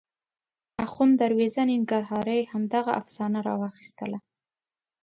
[0.85, 4.19] اخوند دروېزه ننګرهاري همدغه افسانه راواخیستله.